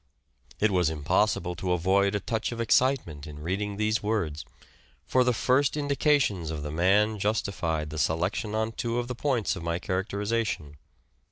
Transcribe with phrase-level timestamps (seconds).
[0.59, 4.43] It was impossible to avoid a touch of excitement in reading these words;
[5.05, 9.55] for the first indications of the man justified the selection on two of the points
[9.55, 10.77] of my characterization.